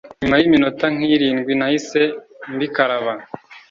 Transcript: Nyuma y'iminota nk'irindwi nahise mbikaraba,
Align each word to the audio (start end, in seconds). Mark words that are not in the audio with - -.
Nyuma 0.21 0.35
y'iminota 0.39 0.85
nk'irindwi 0.95 1.51
nahise 1.59 2.01
mbikaraba, 2.53 3.13